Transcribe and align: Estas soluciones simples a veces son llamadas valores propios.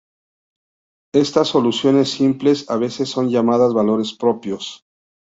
Estas 1.13 1.49
soluciones 1.49 2.09
simples 2.09 2.67
a 2.71 2.77
veces 2.77 3.07
son 3.07 3.29
llamadas 3.29 3.75
valores 3.75 4.13
propios. 4.13 4.83